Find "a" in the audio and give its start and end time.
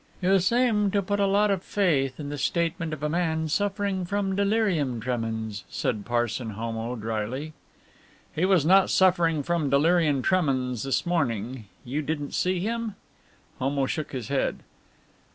1.19-1.27, 3.03-3.07